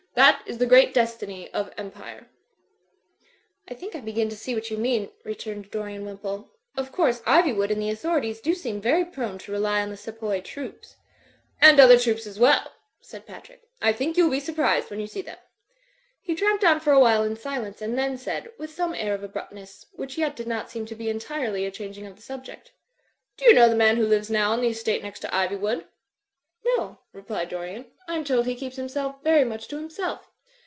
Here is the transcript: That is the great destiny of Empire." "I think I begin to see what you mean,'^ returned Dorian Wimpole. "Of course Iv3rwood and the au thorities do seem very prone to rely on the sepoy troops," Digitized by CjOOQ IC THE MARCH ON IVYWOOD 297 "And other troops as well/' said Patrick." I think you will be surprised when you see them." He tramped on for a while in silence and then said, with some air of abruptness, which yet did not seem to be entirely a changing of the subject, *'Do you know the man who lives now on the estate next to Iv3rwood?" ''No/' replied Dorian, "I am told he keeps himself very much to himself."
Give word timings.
That 0.13 0.41
is 0.45 0.57
the 0.57 0.65
great 0.65 0.93
destiny 0.93 1.49
of 1.53 1.71
Empire." 1.77 2.27
"I 3.69 3.73
think 3.73 3.95
I 3.95 4.01
begin 4.01 4.27
to 4.27 4.35
see 4.35 4.53
what 4.53 4.69
you 4.69 4.75
mean,'^ 4.77 5.09
returned 5.23 5.71
Dorian 5.71 6.03
Wimpole. 6.05 6.49
"Of 6.75 6.91
course 6.91 7.21
Iv3rwood 7.21 7.69
and 7.69 7.81
the 7.81 7.89
au 7.91 7.95
thorities 7.95 8.41
do 8.41 8.53
seem 8.53 8.81
very 8.81 9.05
prone 9.05 9.37
to 9.39 9.53
rely 9.53 9.79
on 9.81 9.89
the 9.89 9.95
sepoy 9.95 10.41
troops," 10.41 10.89
Digitized 10.89 10.91
by 10.91 10.91
CjOOQ 10.91 10.91
IC 10.91 10.91
THE 10.91 11.31
MARCH 11.31 11.31
ON 11.31 11.31
IVYWOOD 11.31 11.63
297 11.63 11.69
"And 11.69 11.79
other 11.79 11.97
troops 11.99 12.27
as 12.27 12.39
well/' 12.39 12.71
said 12.99 13.25
Patrick." 13.25 13.69
I 13.81 13.93
think 13.93 14.17
you 14.17 14.23
will 14.25 14.31
be 14.31 14.39
surprised 14.41 14.89
when 14.91 14.99
you 14.99 15.07
see 15.07 15.21
them." 15.21 15.37
He 16.21 16.35
tramped 16.35 16.63
on 16.65 16.79
for 16.81 16.91
a 16.91 16.99
while 16.99 17.23
in 17.23 17.37
silence 17.37 17.81
and 17.81 17.97
then 17.97 18.17
said, 18.17 18.51
with 18.57 18.73
some 18.73 18.93
air 18.93 19.13
of 19.13 19.23
abruptness, 19.23 19.85
which 19.93 20.17
yet 20.17 20.35
did 20.35 20.47
not 20.47 20.69
seem 20.69 20.85
to 20.87 20.95
be 20.95 21.09
entirely 21.09 21.65
a 21.65 21.71
changing 21.71 22.05
of 22.05 22.17
the 22.17 22.21
subject, 22.21 22.73
*'Do 23.37 23.45
you 23.45 23.53
know 23.53 23.69
the 23.69 23.75
man 23.75 23.95
who 23.95 24.05
lives 24.05 24.29
now 24.29 24.51
on 24.51 24.59
the 24.59 24.67
estate 24.67 25.03
next 25.03 25.21
to 25.21 25.29
Iv3rwood?" 25.29 25.85
''No/' 26.77 26.99
replied 27.11 27.49
Dorian, 27.49 27.87
"I 28.07 28.15
am 28.15 28.23
told 28.23 28.45
he 28.45 28.53
keeps 28.53 28.75
himself 28.75 29.23
very 29.23 29.43
much 29.43 29.67
to 29.69 29.77
himself." 29.77 30.29